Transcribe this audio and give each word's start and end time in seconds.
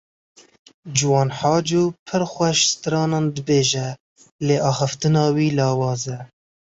Ciwan 0.95 1.29
Haco 1.39 1.81
pir 2.09 2.21
xweş 2.31 2.59
stranan 2.71 3.25
dibêje 3.35 3.87
lê 4.47 4.57
axaftina 4.69 5.23
wî 5.35 5.47
lawaz 5.57 6.03
e. 6.17 6.19